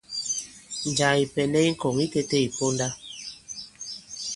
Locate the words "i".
1.67-1.69